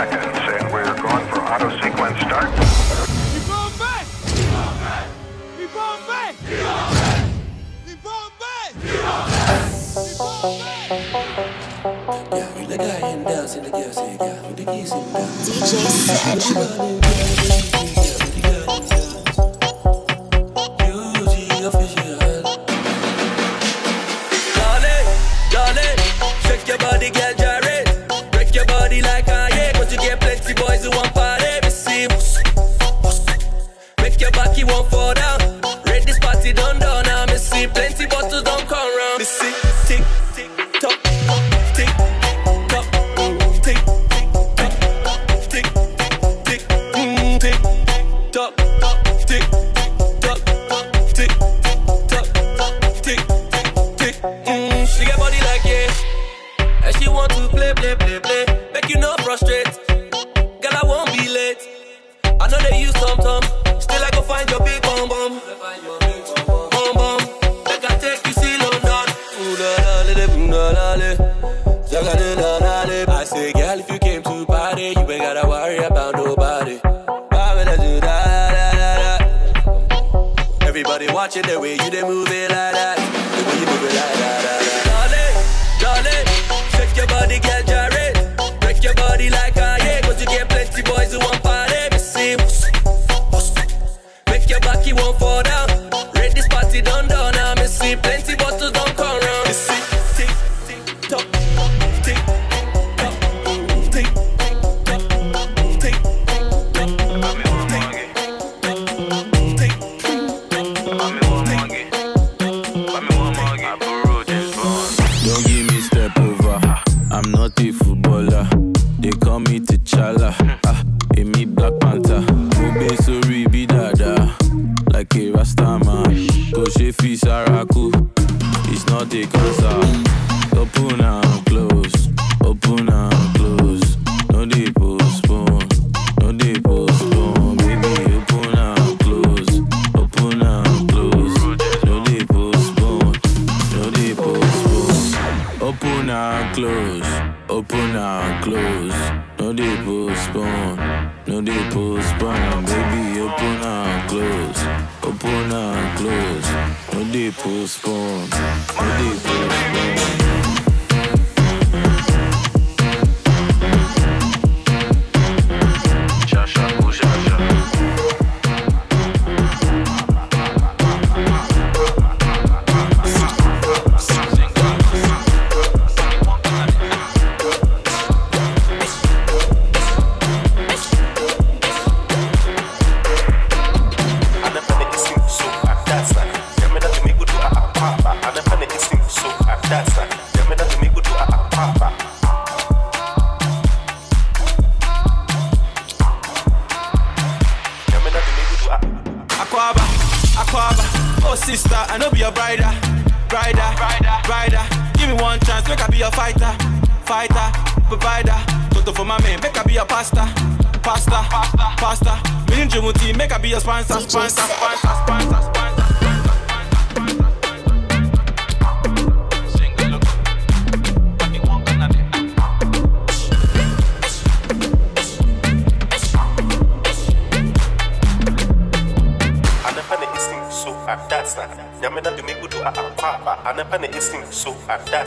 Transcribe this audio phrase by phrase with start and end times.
[0.00, 2.48] seconds, and we're going for auto sequence start.
[3.78, 4.06] Back!
[4.08, 5.06] Back!
[6.08, 6.46] Back!
[12.68, 12.76] The
[13.56, 13.70] in the
[16.30, 17.09] DJ.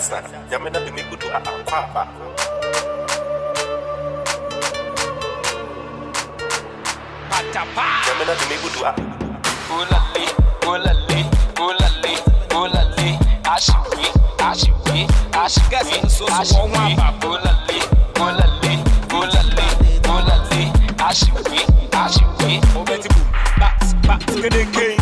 [0.03, 2.07] sana jamena bimikutu akwapa
[7.29, 8.93] patapa jamena bimikutu a.
[9.73, 11.25] Ulali eh, ulali
[11.65, 12.17] ulali
[12.61, 13.19] ulali
[13.53, 14.05] ashiwi
[14.51, 15.07] ashiwi
[15.43, 15.77] ashiwi
[16.39, 16.97] ashiwi
[17.29, 17.79] ulali
[18.21, 18.83] ulali
[19.19, 19.67] ulali
[20.09, 20.71] ulali
[21.07, 21.59] ashiwi
[22.05, 23.19] ashiwi obetibu
[23.59, 24.97] bat bat gedeke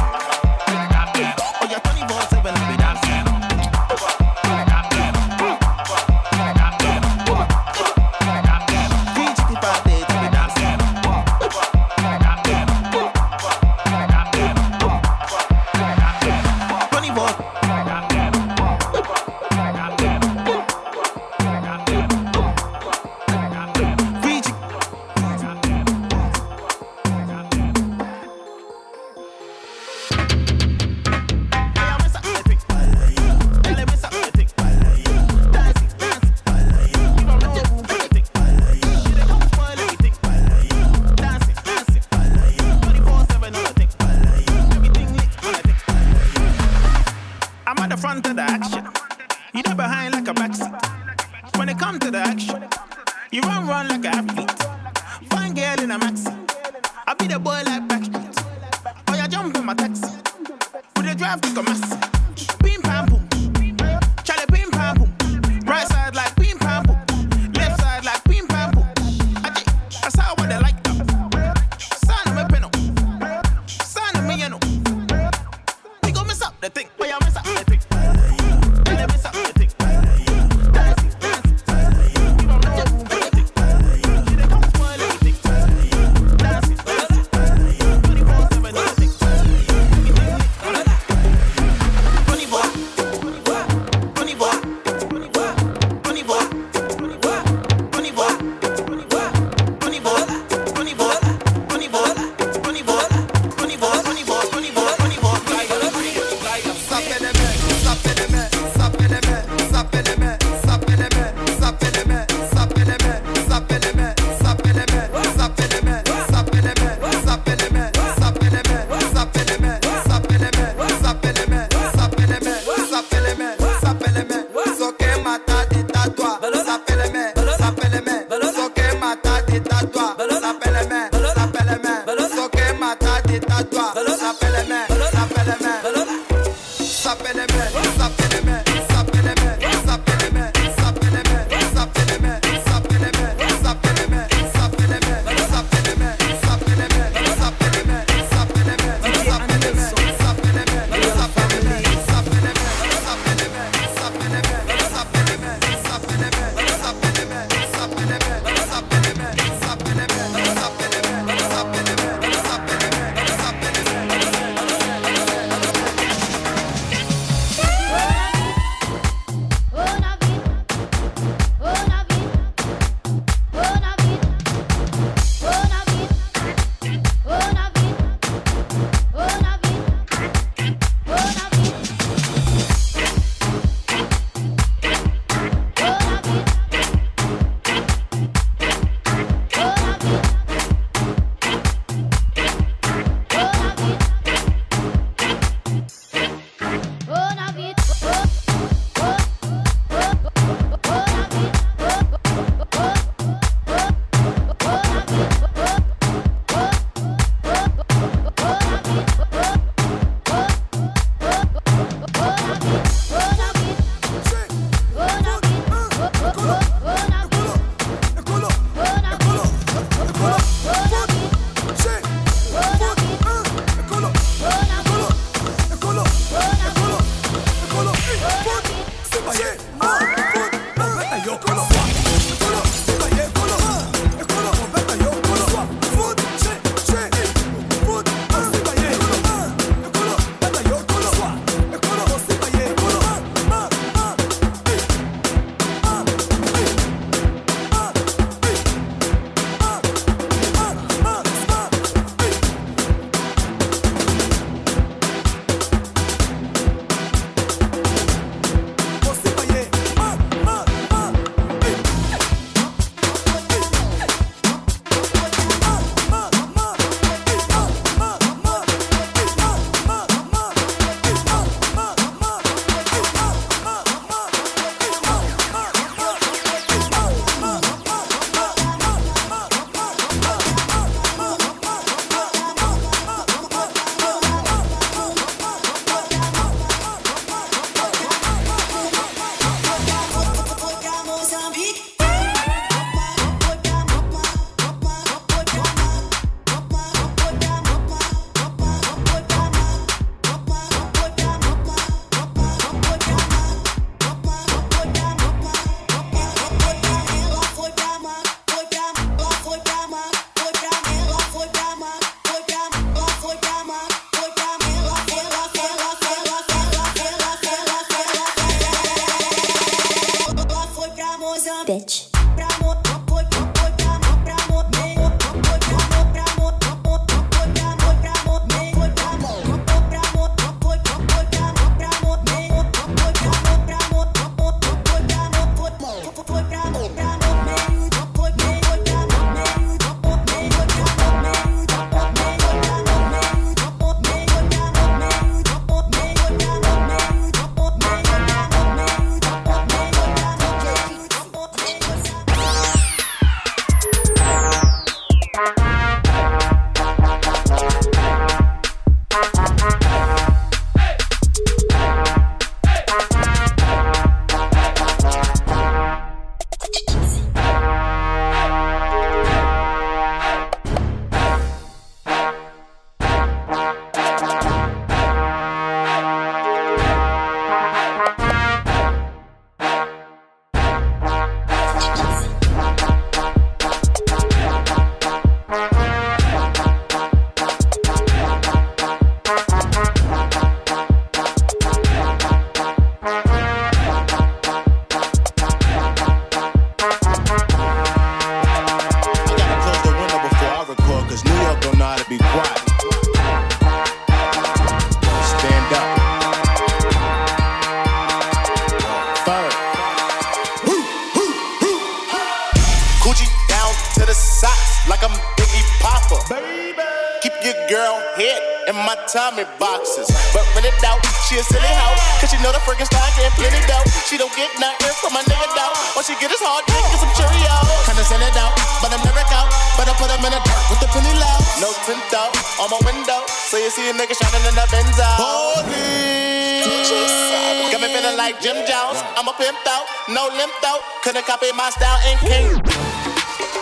[441.31, 442.47] copy my style and king.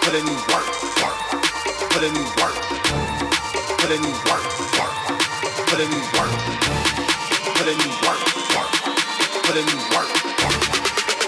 [0.02, 0.70] Put in work,
[1.06, 1.18] work,
[1.94, 2.58] put in work,
[3.78, 4.96] put in work, work,
[5.70, 6.34] put in work,
[7.54, 8.22] put in work,
[8.56, 8.72] work,
[9.46, 10.10] put in work,
[10.42, 10.58] work,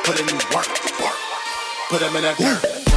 [0.04, 0.70] put in work,
[1.00, 1.20] work,
[1.92, 2.91] put them in a dirt.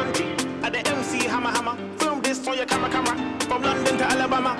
[0.00, 0.64] Hammer.
[0.64, 1.76] At the MC Hammer Hammer.
[1.98, 3.40] Film this for your camera camera.
[3.40, 4.56] From London to Alabama.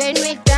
[0.00, 0.49] When we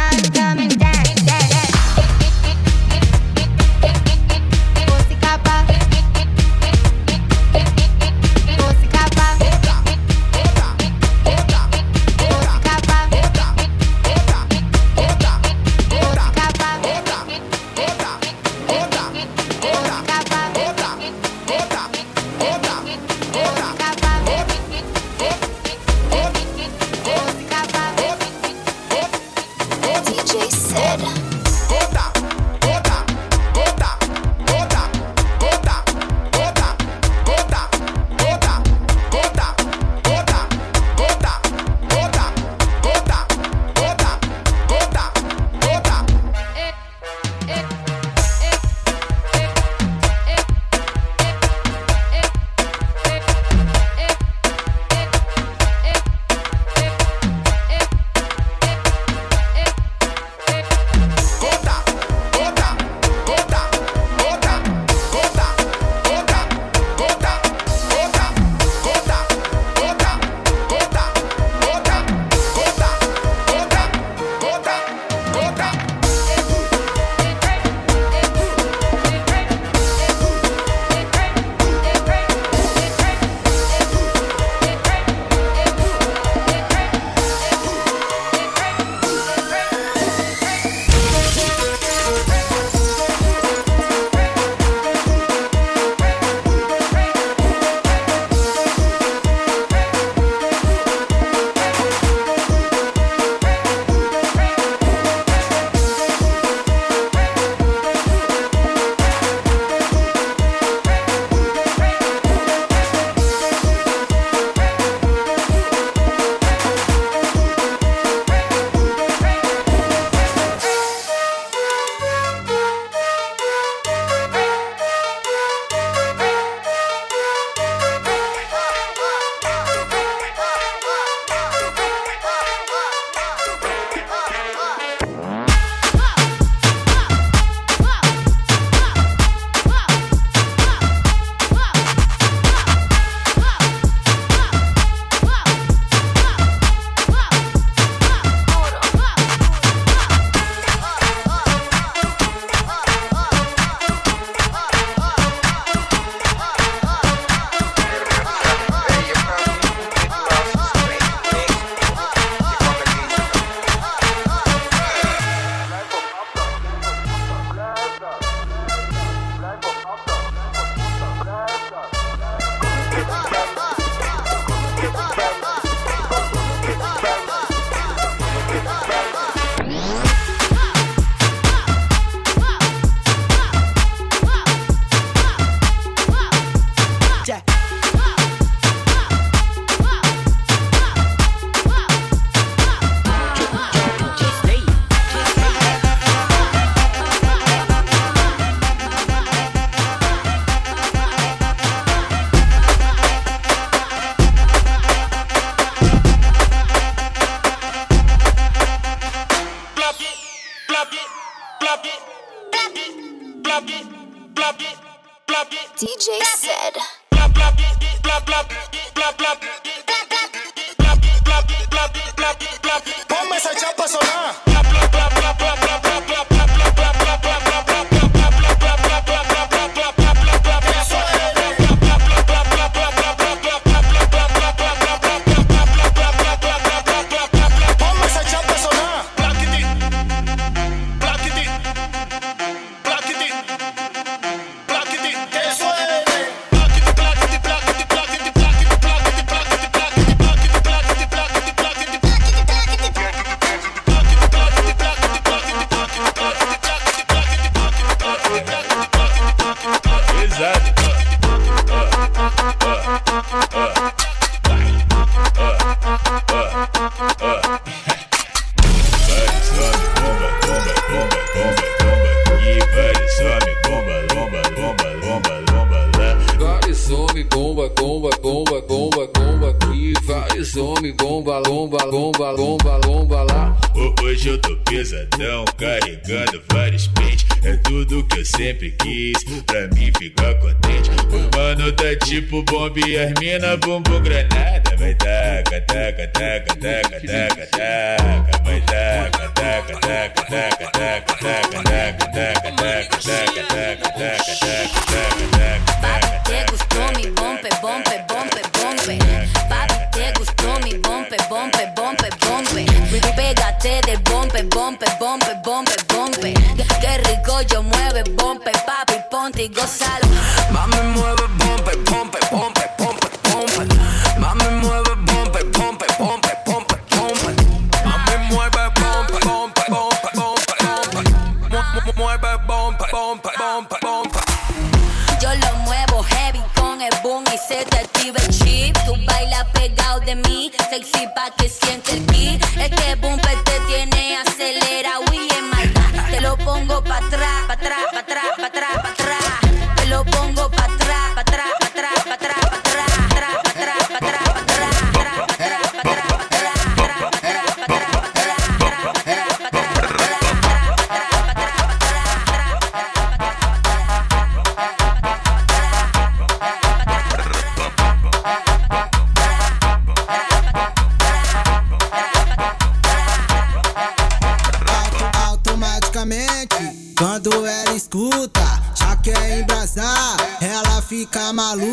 [381.33, 381.72] Tá maluco.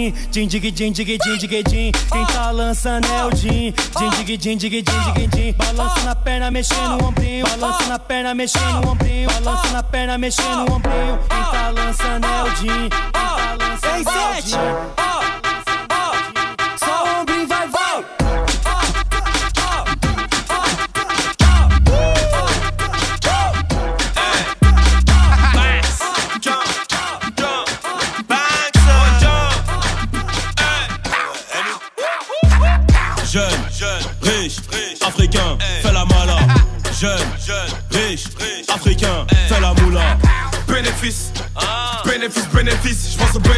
[0.00, 0.12] Passinho.
[0.30, 1.92] Din, dig, din, dig, din, dig, din.
[2.10, 3.74] Quem tá lançando é o Din.
[3.98, 5.54] Din, dig, din, dig, din, dig, din.
[5.56, 7.46] Balança na perna, mexendo o ombrinho.
[7.46, 9.28] Balança na perna, mexendo o ombrinho.
[9.30, 11.18] Balança na perna, mexendo o ombrinho.
[11.28, 12.88] Quem tá lançando é o Din.
[12.88, 14.99] Quem tá lançando é o Din.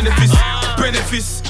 [0.03, 0.33] Bénéfice,
[0.79, 1.43] bénéfice,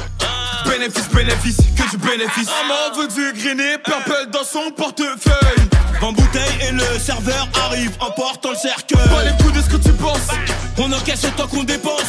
[0.66, 2.48] bénéfice, bénéfice, que du bénéfice.
[2.48, 5.68] Maman veut du grainé, purple dans son portefeuille.
[6.02, 9.08] En bouteille et le serveur arrive en portant le cercueil.
[9.08, 10.28] Pas les coups de ce que tu penses.
[10.76, 12.02] On encaisse autant qu'on dépense.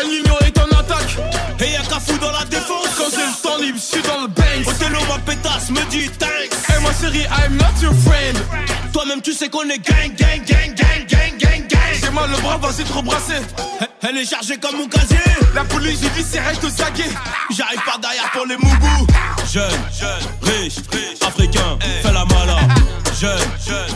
[0.00, 1.16] El Niño est en attaque.
[1.60, 2.88] Et y'a qu'à fou dans la défense.
[2.96, 4.66] Quand j'ai le temps libre, je suis dans le bank.
[4.66, 6.50] Othello, ma pétasse, me dit thanks.
[6.70, 8.38] Et ma chérie, I'm not your friend.
[8.92, 11.39] Toi-même, tu sais qu'on est gang, gang, gang, gang, gang.
[12.10, 13.40] J'ai mal le bras, vas-y trop brasser.
[14.02, 15.18] Elle est chargée comme mon casier.
[15.54, 17.08] La police judiciaire est au saguet.
[17.50, 19.06] J'arrive par derrière pour les moubous.
[19.52, 19.70] Jeune,
[20.42, 20.78] riche,
[21.24, 22.58] africain, fais la mala.
[23.20, 23.94] Jeune, riche,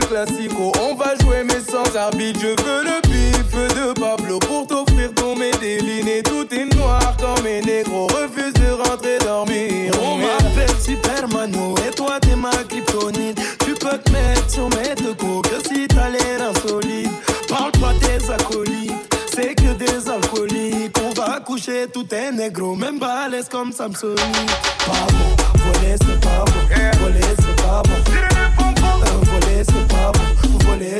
[0.00, 0.72] classico.
[0.80, 2.40] On va jouer mais sans arbitre.
[2.40, 6.08] Je veux le bif de Pablo pour t'offrir ton médéline.
[6.08, 9.92] Et tout est noir comme mes négros refusent de rentrer dormir.
[10.02, 13.40] On m'appelle Supermano et toi t'es ma kryptonite.
[13.64, 17.10] Tu peux te mettre sur mes deux coups que si t'as l'air insolite.
[17.48, 18.92] Parle pas des acolytes
[19.34, 20.96] c'est que des alcooliques.
[21.02, 24.16] On va coucher tout est négro, même balèze comme Samsung.
[24.16, 26.62] Pas bon, voler c'est pas bon,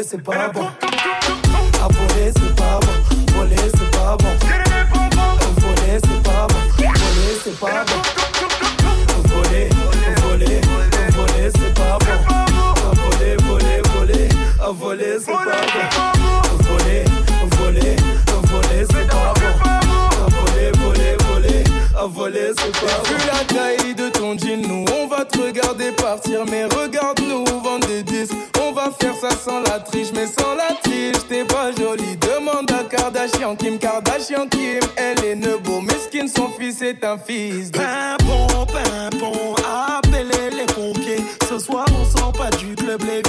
[0.03, 0.67] c'est pas bon.
[29.93, 32.17] triche, mais sans la triche, t'es pas jolie.
[32.17, 34.81] Demande à Kardashian, Kim Kardashian, Kim.
[34.97, 37.79] Elle est nebo, mesquine, son fils est un fils de.
[37.79, 41.23] Pimpon, pimpon, appelez les pompiers.
[41.49, 43.23] Ce soir, on sort pas du club, les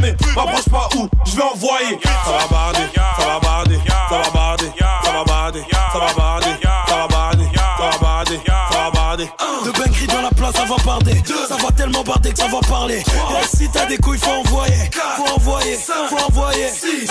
[0.00, 1.98] M'approche pas où, je vais envoyer.
[2.02, 3.78] Ça va barder, ça va barder,
[4.08, 4.70] ça va barder,
[5.04, 9.30] ça va barder, ça va barder, ça va barder, ça va barder, ça va barder.
[9.66, 11.22] De Bengri dans la place, ça va barder.
[11.46, 13.02] Ça va tellement barder que ça va parler.
[13.54, 14.90] Si t'as des couilles, faut envoyer.
[15.16, 16.68] Faut envoyer, faut envoyer.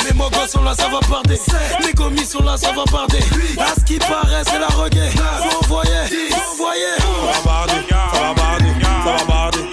[0.08, 1.40] Les mogos sont là, ça va barder.
[1.86, 3.20] Les commis sont là, ça va barder.
[3.60, 5.12] À ce qui paraît, c'est la reggae.
[5.12, 6.98] Faut envoyer, faut envoyer.
[6.98, 8.74] Ça va barder, ça va barder,
[9.04, 9.72] ça va barder.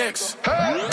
[0.00, 0.36] next.
[0.46, 0.89] Hey.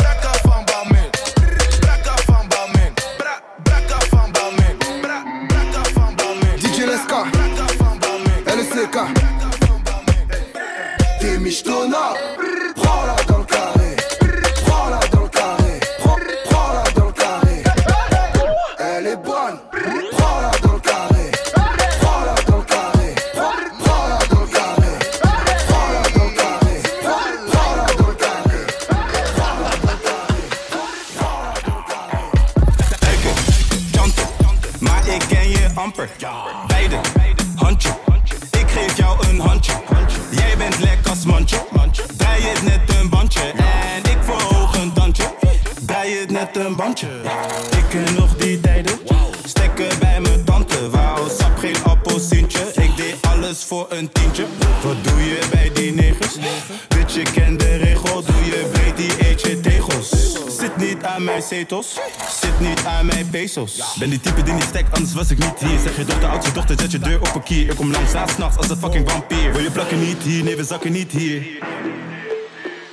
[61.47, 63.95] Zit niet aan mijn pesos.
[63.99, 65.79] Ben die type die niet stekt, anders was ik niet hier.
[65.79, 67.69] Zeg je dochter, oudste dochter, zet je deur op een kier.
[67.69, 69.51] Ik kom langs laat s'nachts als een fucking vampier.
[69.51, 71.41] Wil je plakken niet hier, nee, we zakken niet hier.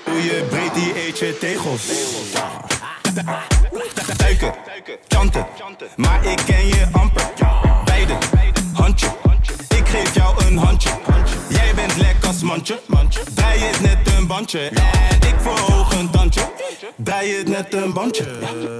[0.05, 1.83] Doe je breed, die eet je tegels.
[4.17, 4.55] Duiken,
[5.09, 5.47] chanten.
[5.97, 7.31] maar ik ken je amper.
[7.85, 8.17] Beide,
[8.73, 9.07] handje,
[9.69, 10.91] ik geef jou een handje.
[11.49, 12.81] Jij bent lekker als mandje,
[13.35, 14.71] draai is net een bandje.
[17.75, 18.74] them bunch Yeah.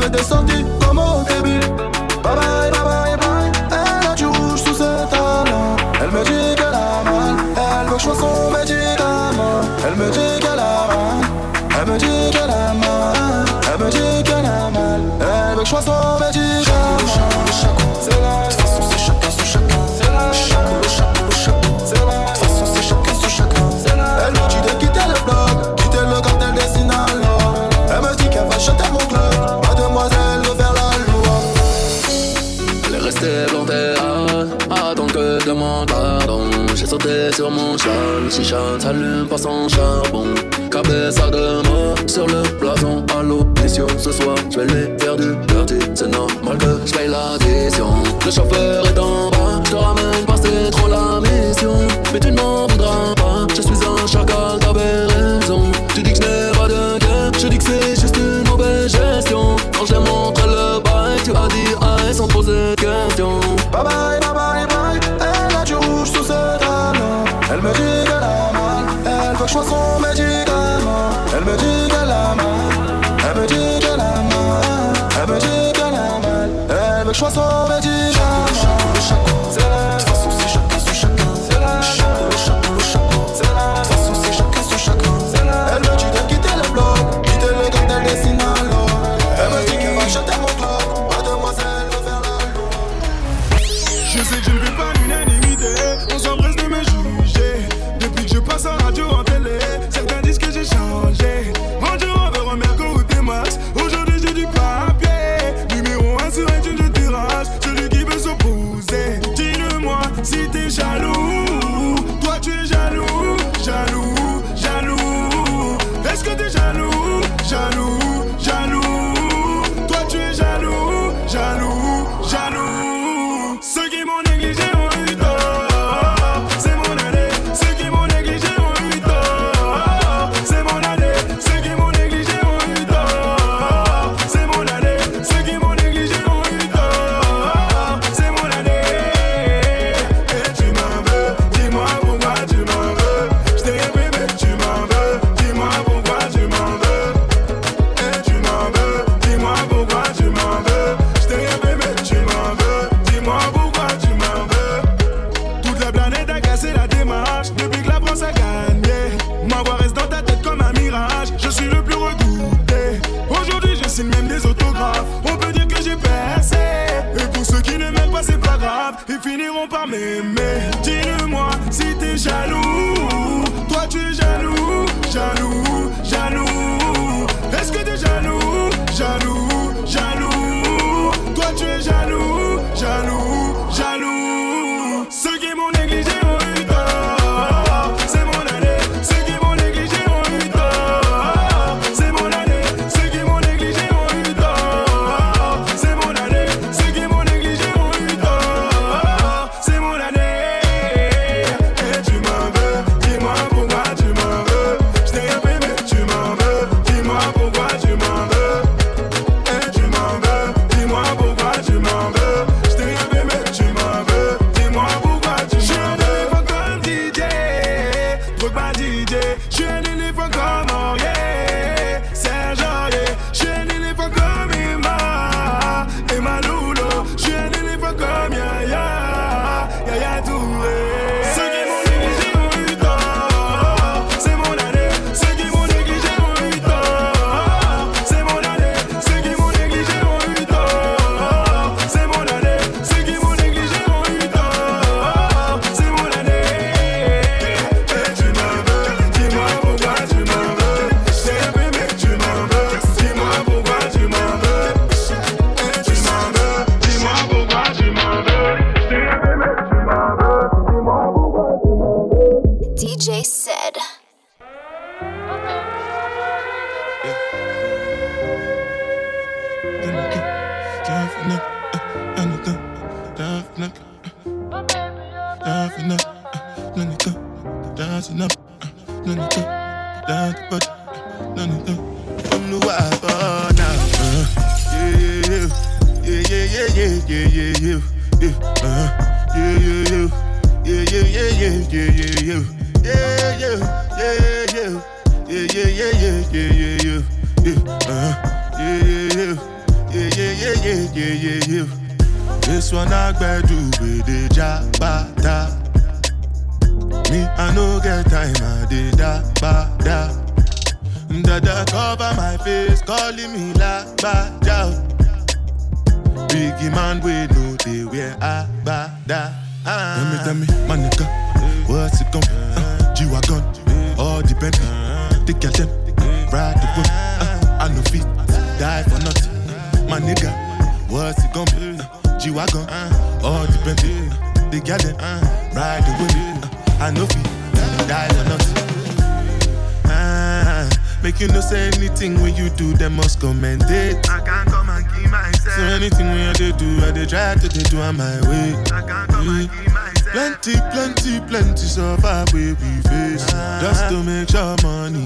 [0.00, 0.54] avait descendu.
[0.82, 0.89] Oh.
[37.32, 40.34] Sur mon châle, chicha s'allume pas sans charbon.
[40.70, 43.06] Cabessa de mort sur le plafond.
[43.18, 45.78] Allô, mission ce soir, je vais les faire du dirty.
[45.94, 47.94] C'est normal que je paye l'addition.
[48.26, 51.76] Le chauffeur est en bas, je te ramène pas, c'est trop la mission.
[52.12, 52.66] Mais tu ne m'en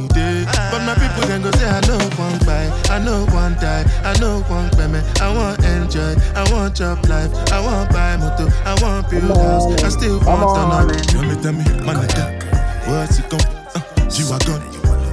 [0.04, 0.44] money day.
[0.70, 4.18] But my people can go say I know one buy, I know one die, I
[4.20, 5.04] know one payment.
[5.20, 9.82] I want enjoy, I want job life, I want buy motor, I want build house,
[9.82, 11.02] I still want to know.
[11.04, 13.40] Tell me, tell me, my nigga, what's it come?
[13.74, 14.62] Uh, G-Wagon,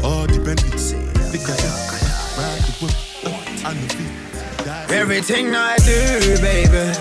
[0.04, 0.94] all the Bentleys,
[1.32, 1.72] lick that shit,
[2.38, 2.94] ride the whip,
[3.26, 4.88] uh, I know feet, die.
[4.90, 6.94] Everything I do, baby.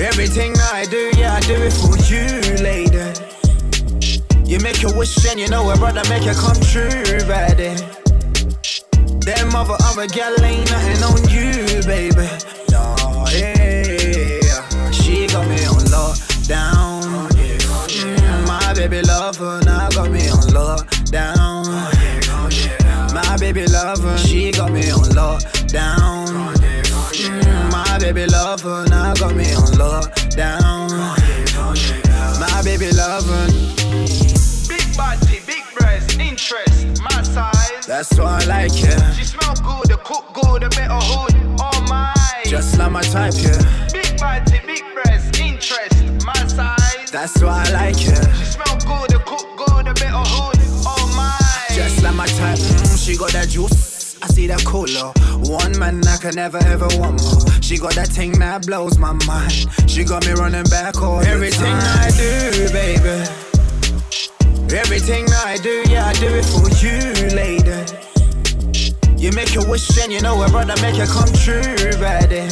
[0.00, 3.39] Everything I do, yeah, I do it for you, lady.
[4.50, 6.90] You make a wish and you know a brother make it come true,
[7.30, 7.70] baby.
[9.22, 12.26] Them other other gal ain't nothing on you, baby.
[12.68, 12.96] No,
[13.30, 17.30] yeah, she got me on lockdown.
[17.30, 21.70] Mm, my baby lover now got me on lockdown.
[23.14, 26.26] My baby lover, she got me on lockdown.
[27.14, 30.90] Mm, my baby lover now got me on lockdown.
[32.40, 33.79] My baby lover.
[35.00, 37.86] Big body, big breast, interest, my size.
[37.86, 39.14] That's why I like her.
[39.14, 42.14] She smell good, the cook good, the better hood, all mine.
[42.44, 43.88] Just like my type, yeah.
[43.94, 47.10] Big body, big breast, interest, my size.
[47.10, 48.34] That's why I like her.
[48.34, 51.72] She smell good, the cook good, the better hood, all mine.
[51.72, 54.18] Just like my type, mm, she got that juice.
[54.20, 55.14] I see that cola.
[55.48, 57.62] One man I can never ever want more.
[57.62, 59.66] She got that thing that blows my mind.
[59.86, 63.49] She got me running back all Everything I do, baby.
[64.72, 67.00] Everything I do, yeah, I do it for you,
[67.34, 67.74] lady.
[69.18, 71.60] You make a wish and you know a brother make it come true,
[71.98, 72.46] baby.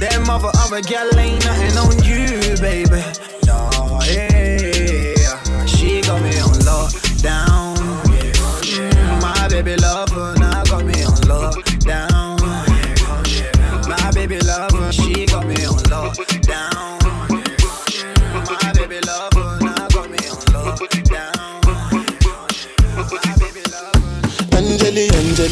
[0.00, 3.04] Them other other gal ain't nothing on you, baby.
[3.46, 3.68] No,
[4.08, 5.66] yeah.
[5.66, 7.76] She got me on lockdown.
[8.62, 10.41] Mm, my baby lover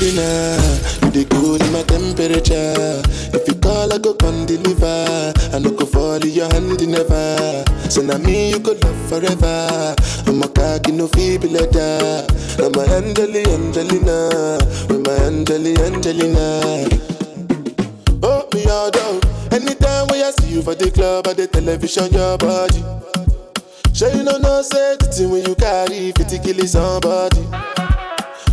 [0.01, 0.57] Angeli, Angelina,
[1.03, 3.03] you the cool in my temperature.
[3.36, 5.32] If you call, I go come deliver.
[5.53, 7.64] I no go fall in your hand never.
[7.90, 9.94] So now me you could love forever.
[10.26, 12.24] I'm a cocky no feeble letter.
[12.59, 14.57] I'm a Angeli, Angelina,
[14.88, 16.88] with my Angeli, Angelina.
[18.22, 19.20] Oh me all down.
[19.53, 22.80] Anytime when I see you for the club or the television, your body.
[23.92, 27.79] Sure you know no say the thing when you carry 50 kill somebody.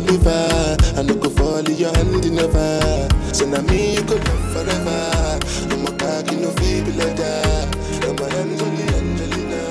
[0.00, 0.76] deliver.
[0.96, 3.08] I no go fall in your hand never.
[3.32, 5.38] So now me you could love forever.
[5.72, 7.68] I'm a cocky no feeble letter.
[8.06, 9.62] I'm a Angeli, Angelina.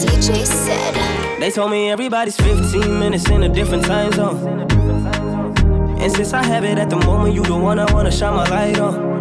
[0.00, 0.96] DJ CeD.
[0.96, 4.38] Uh, they told me everybody's 15 minutes in a different time zone.
[6.00, 8.48] And since I have it at the moment, you the one I wanna shine my
[8.48, 9.14] light on.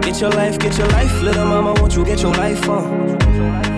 [0.00, 3.69] Get your life, get your life, little mama, won't you get your life on?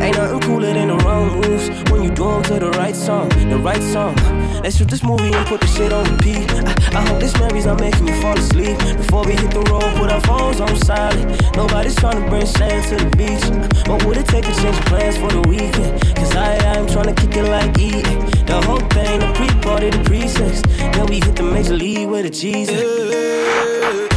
[0.00, 2.96] Ain't nothing cooler than the wrong moves when you do do 'em to the right
[2.96, 4.14] song, the right song.
[4.62, 6.50] Let's shoot this movie and put the shit on repeat.
[6.70, 8.76] I, I hope this memories are making you fall asleep.
[9.02, 11.26] Before we hit the road, put our phones on silent.
[11.56, 13.44] Nobody's trying to bring sand to the beach.
[13.88, 15.92] What would it take to change plans for the weekend?
[16.16, 18.20] Cause I, I'm trying to kick it like eating.
[18.50, 20.62] The whole thing, the pre-party, the pre-sex.
[20.94, 22.82] Then we hit the major league with a Jesus.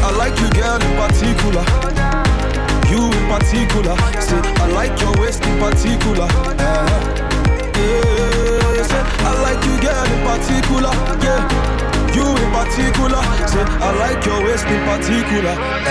[0.08, 1.64] I like you, girl, in particular.
[2.92, 3.96] You in particular.
[4.20, 5.58] Say, I like your waist in
[15.12, 15.91] waist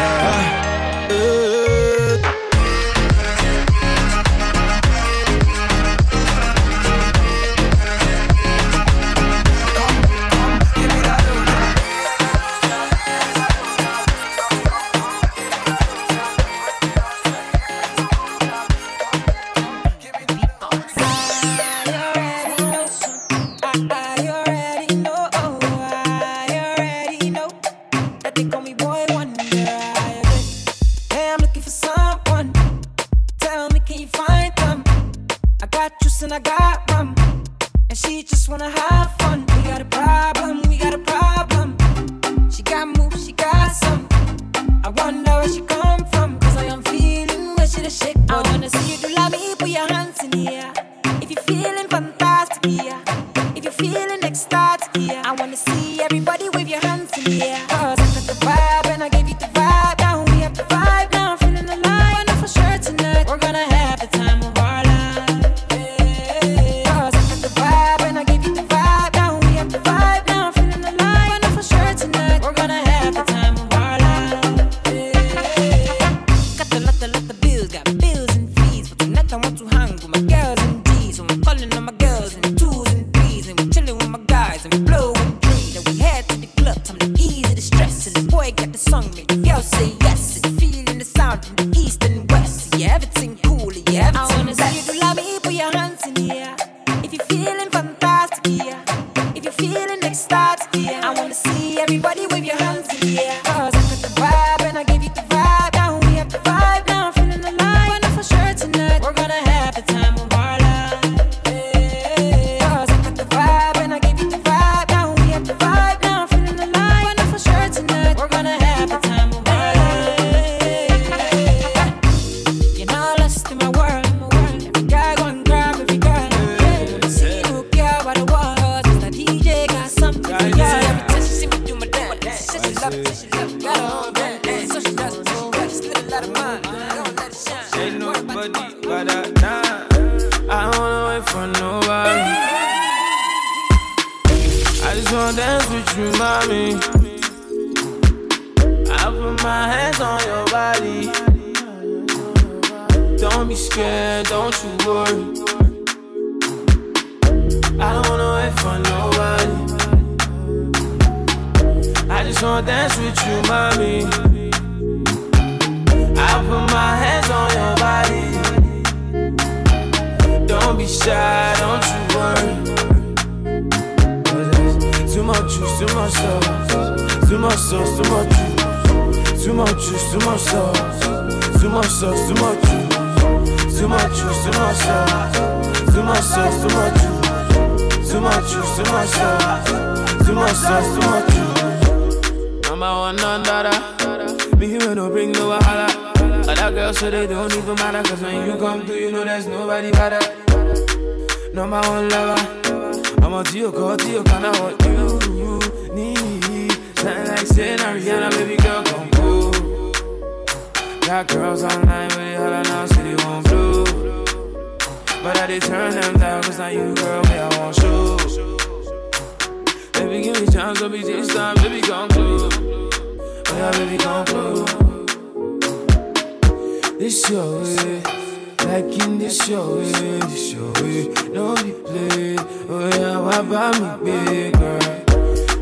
[228.81, 232.37] like in this show, eh, we, the show, eh, no be play.
[232.69, 234.79] Oh yeah, what about me big girl?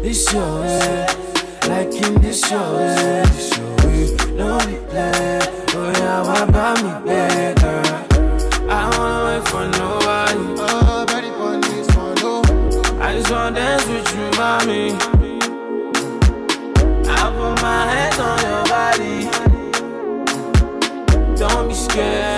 [0.03, 1.07] This show, eh,
[1.67, 5.41] like in the show, eh, we, the show, eh, no be play.
[5.75, 7.93] Oh yeah, what about me big girl?
[8.71, 10.45] I wanna wait for nobody.
[10.61, 12.43] Oh, ready for this one, oh.
[13.01, 14.85] I just wanna dance with you, mommy.
[17.11, 19.17] I put my hands on your body.
[21.37, 22.38] Don't be scared.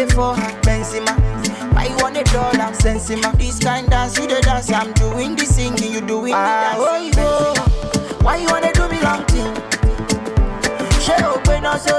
[0.00, 1.14] they for Benzema.
[1.74, 3.36] Buy one a dollar, Benzema.
[3.38, 4.70] This kind dance, you the dance.
[4.72, 7.16] I'm doing the singing, you doing the ah, dance.
[7.16, 8.22] Oh, Benzema.
[8.22, 9.54] Why you wanna do me long thing?
[11.00, 11.98] She open us so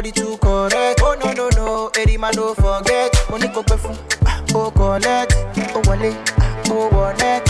[0.00, 1.00] body too correct.
[1.02, 3.12] Oh no no no, Eddie man no forget.
[3.28, 3.76] Money go pay
[4.24, 5.34] ah, oh collect,
[5.76, 7.44] oh wallet, ah, oh wallet.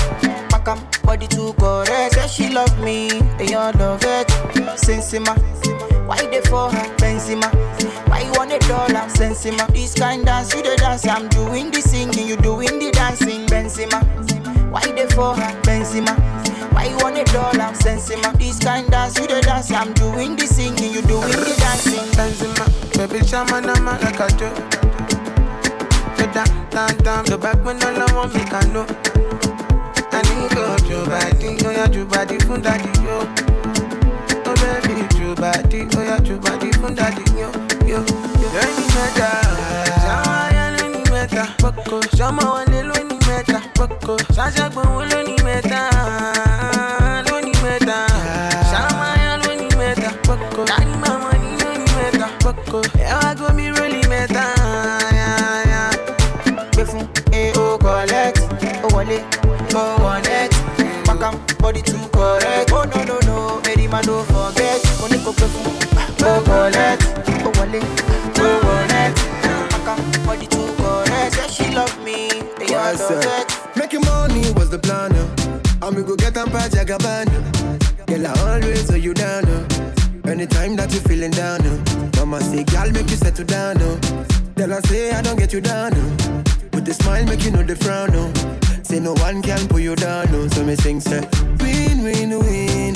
[0.51, 2.15] Makam body too correct.
[2.15, 4.27] Say she love me, eyan love it.
[4.75, 5.37] Sensima,
[6.09, 6.97] why they for her?
[6.97, 7.49] Benzema,
[8.09, 9.07] why you want a dollar?
[9.07, 13.47] Sensima, this kind dance you the dance, I'm doing the singing, you doing the dancing.
[13.47, 14.30] Benzema.
[14.71, 15.35] Why they for
[15.67, 16.15] Benzema?
[16.73, 17.73] Why you want a dollar?
[17.75, 18.33] Sensima.
[18.39, 19.71] This kind dance, you the dance.
[19.73, 22.07] I'm doing the singing, you doing the dancing.
[22.17, 22.67] Benzema,
[22.97, 24.49] baby, chama nama like I do.
[26.17, 28.87] The down, down, down, the back when all I want me can know.
[30.13, 33.27] I need go to body, oh yeah, to body, fun daddy, yo.
[34.47, 37.51] Oh baby, to body, oh yeah, to body, fun daddy, yo,
[37.87, 38.49] yo, yo.
[38.61, 42.95] Any shawa ya any meta, boko, shama wale lo
[43.41, 45.89] ni meta, boko, sasha gbon lo ni meta,
[47.31, 48.07] lo ni meta,
[48.71, 53.49] shama ya lo ni meta, boko, daddy mama ni lo ni meta, boko, ewa go
[53.55, 54.45] mi really meta,
[55.13, 55.91] yeah, yeah.
[56.73, 58.41] Gbé fún AO collect,
[58.85, 59.19] ó wọlé,
[59.75, 60.55] ó connect.
[61.07, 62.71] Back am body too correct.
[62.73, 64.60] Oh no no no, Mary don't forget.
[74.71, 75.87] The plan, uh.
[75.87, 77.27] and we go get them by Jagabana.
[78.07, 80.29] Girl, I always hold you down, uh.
[80.29, 82.11] Anytime that you feeling down, uh.
[82.17, 83.99] Mama say, girl, make you settle down, uh.
[84.55, 86.45] Tell her say I don't get you down, uh.
[86.73, 88.83] With the smile, make you know the frown, uh.
[88.85, 90.49] Say no one can pull you down, uh.
[90.51, 91.21] So me sing, say,
[91.59, 92.90] win, win, win,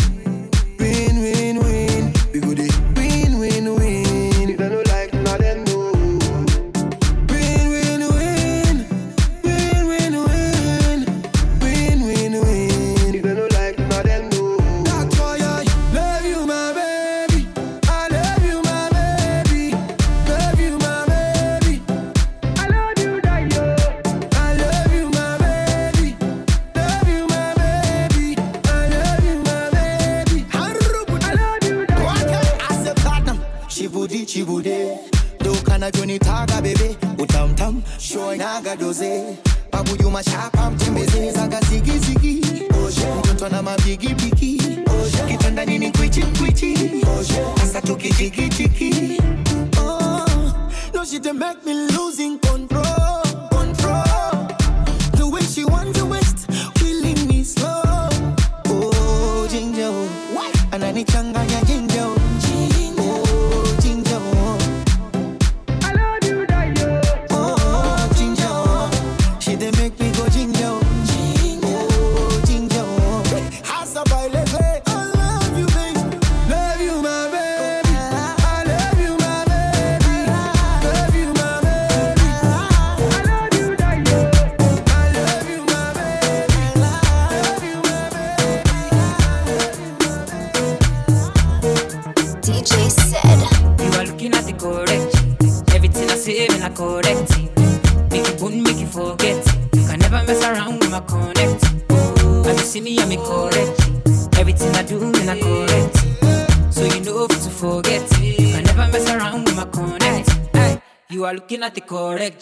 [51.24, 52.38] dey make me losing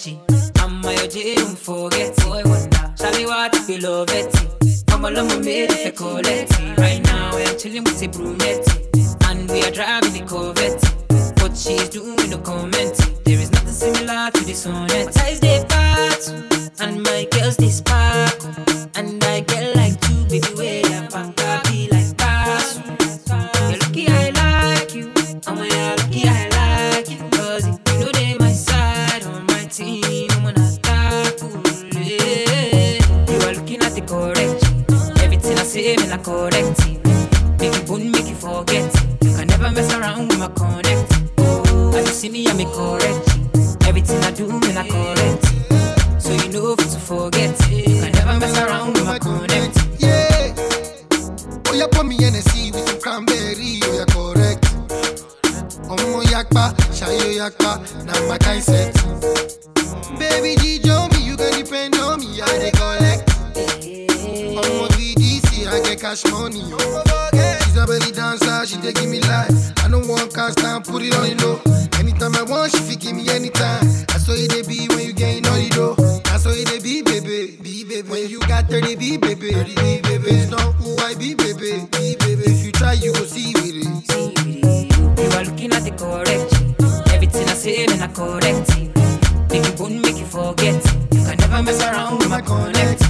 [0.02, 0.31] correct
[57.02, 58.94] shayo yakpa, now my kind set.
[60.18, 63.28] Baby G, Joe me, you can depend on me, I dey collect.
[64.54, 66.60] Omo VDC, I get cash money.
[67.64, 69.72] She's a belly dancer, she dey give me life.
[69.84, 71.60] I don't want cash down, put it on the low.
[71.98, 73.82] Anytime I want, she fit give me anytime.
[74.10, 75.96] I saw it they be when you gain on the dough.
[76.32, 78.08] I saw it they be, baby, be baby.
[78.08, 80.30] When you got 30 be, baby, 30 be, baby.
[80.30, 82.42] It's not who I be, baby, be baby.
[82.46, 83.50] If you try, you go see
[87.82, 89.50] I say, man, I correct it.
[89.50, 90.74] Make you won't make you forget.
[91.10, 93.02] You can never mess around with my connect.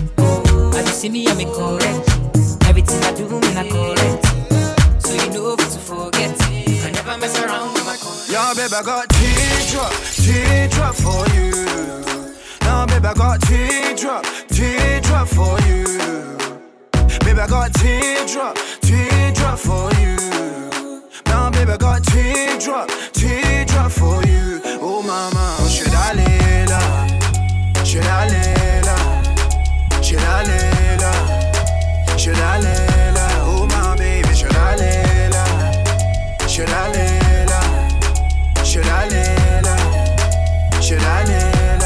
[0.74, 2.08] As you see me, I'm correct.
[2.66, 5.04] Everything I do, man, I correct.
[5.04, 6.30] So you know to forget.
[6.66, 8.30] You can never mess around with my connect.
[8.30, 11.50] Yo, baby, I got teardrop, teardrop for you.
[12.62, 15.84] Now, babe, I got teardrop, teardrop for you.
[17.24, 21.02] Baby, I got teardrop, teardrop for you.
[21.26, 22.88] Now, baby, I got teardrop
[32.22, 33.26] Should I low?
[33.50, 36.46] Oh, my baby, should I lay low?
[36.46, 38.62] Should I lay low?
[38.62, 40.80] Should I lay low?
[40.80, 41.82] Should I low?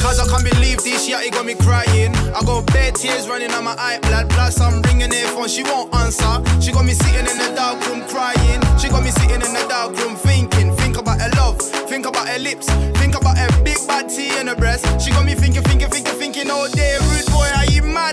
[0.00, 2.16] Cause I can't believe this shit, it got me crying.
[2.32, 4.30] I got bad tears running on my eye, blood.
[4.30, 6.40] Plus, I'm ringing her phone, she won't answer.
[6.62, 8.62] She got me sitting in the dark room crying.
[8.78, 10.74] She got me sitting in the dark room thinking.
[10.76, 14.46] Think about her love, think about her lips, think about her big bad tea in
[14.46, 14.86] her breast.
[14.98, 17.33] She got me thinking, thinking, thinking, thinking, oh, day, rude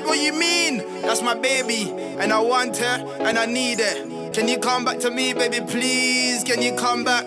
[0.05, 0.77] What you mean?
[1.01, 4.31] That's my baby, and I want her, and I need her.
[4.31, 6.43] Can you come back to me, baby, please?
[6.43, 7.25] Can you come back?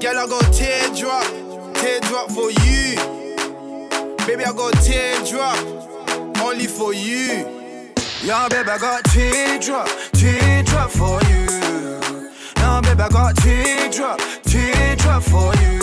[0.00, 1.24] Girl, I go teardrop,
[1.74, 2.96] teardrop for you.
[4.26, 5.58] Baby, I got teardrop,
[6.42, 7.92] only for you.
[8.22, 11.46] Yeah, baby, I got teardrop, teardrop for you.
[12.56, 15.78] Now, baby, I got teardrop, teardrop for you.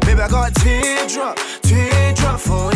[0.00, 2.73] Baby, I got teardrop, teardrop for you.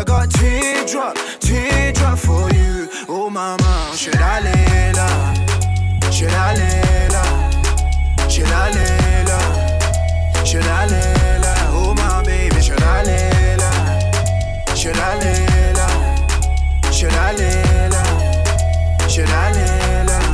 [0.00, 2.88] I got teardrop, teardrop for you.
[3.06, 5.34] Oh, mama, should I lay low?
[6.10, 8.30] Should I lay low?
[8.30, 10.44] Should I lay low?
[10.46, 11.54] Should I lay low?
[11.76, 14.74] Oh, my baby, should I lay low?
[14.74, 16.90] Should I lay low?
[16.90, 19.06] Should I lay low?
[19.06, 20.28] Should I lay low?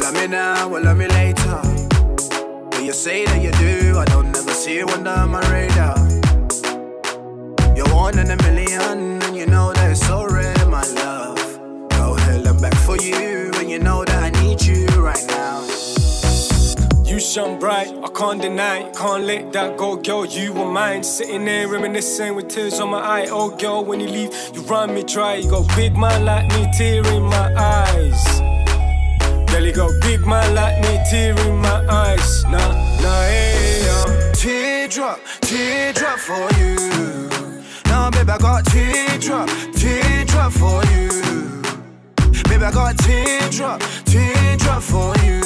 [0.00, 1.60] Love me now or love me later.
[2.70, 5.97] But you say that you do, I don't never see you under my radar.
[8.08, 11.36] One in a million, and you know that it's so rare, my love.
[11.90, 15.60] Go hell and back for you, and you know that I need you right now.
[17.04, 20.24] You shine bright, I can't deny, can't let that go, girl.
[20.24, 23.26] You were mine, sitting there reminiscing with tears on my eye.
[23.28, 25.34] Oh, girl, when you leave, you run me dry.
[25.34, 28.24] You got big man like me, tear in my eyes.
[29.50, 32.44] Girl, you got big man like me, tear in my eyes.
[32.44, 32.56] Nah,
[33.02, 34.32] nah, hey, yeah.
[34.32, 37.37] Teardrop, teardrop for you.
[37.88, 41.08] Now, baby, I got teardrop, teardrop for you.
[42.48, 45.40] Baby, I got teardrop, teardrop for you.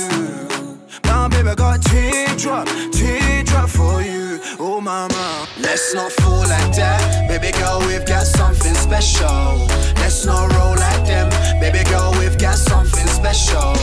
[1.04, 4.40] Now, baby, I got teardrop, teardrop for you.
[4.58, 5.46] Oh, mama.
[5.58, 7.28] Let's not fall like that.
[7.28, 9.66] Baby girl, we've got something special.
[9.96, 11.28] Let's not roll like them.
[11.60, 13.74] Baby girl, we've got something special.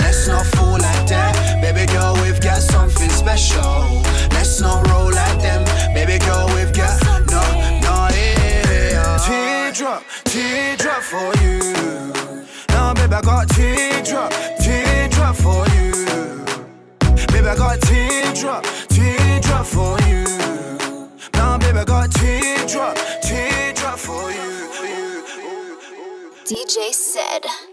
[0.00, 1.60] Let's not fool like that.
[1.62, 4.02] Baby girl, we've got something special.
[4.30, 5.64] Let's not roll like them.
[5.94, 6.81] Baby girl, we've got
[10.32, 11.58] Teardrop, for you.
[12.70, 16.06] Now, baby, I got teardrop, teardrop for you.
[17.26, 20.24] Baby, I got teardrop, teardrop for you.
[21.34, 24.70] Now, baby, I got teardrop, teardrop for you.
[26.46, 27.71] DJ CeD.